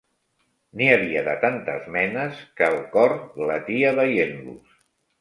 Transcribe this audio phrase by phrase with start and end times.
[0.79, 4.79] N'hi havia de tantes menes que'l cor glatia veient-los